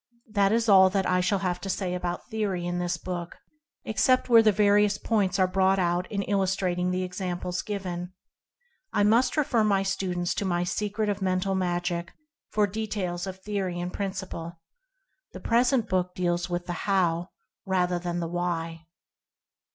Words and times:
This 0.27 0.51
is 0.63 0.67
all 0.67 0.89
that 0.89 1.05
I 1.07 1.21
shall 1.21 1.37
have 1.45 1.61
to 1.61 1.69
say 1.69 1.93
about 1.93 2.27
theory 2.27 2.65
in 2.65 2.79
this 2.79 2.97
book, 2.97 3.37
except 3.85 4.29
where 4.29 4.41
the 4.41 4.51
various 4.51 4.97
points 4.97 5.37
are 5.37 5.45
brought 5.45 5.77
out 5.77 6.11
in 6.11 6.23
illustrating 6.23 6.89
the 6.89 7.03
examples 7.03 7.61
given. 7.61 8.11
I 8.91 9.03
must 9.03 9.37
refer 9.37 9.63
my 9.63 9.83
students 9.83 10.33
to 10.33 10.43
my 10.43 10.63
"Secret 10.63 11.07
of 11.07 11.21
Mental 11.21 11.53
Magic" 11.53 12.13
for 12.49 12.65
de 12.65 12.87
tails 12.87 13.27
of 13.27 13.41
theory 13.43 13.79
and 13.79 13.93
principle. 13.93 14.59
The 15.33 15.39
present 15.39 15.87
book 15.87 16.15
deals 16.15 16.49
with 16.49 16.65
the 16.65 16.73
"HOW?" 16.89 17.29
rather 17.67 17.99
than 17.99 18.19
the 18.19 18.27
"Why?" 18.27 18.87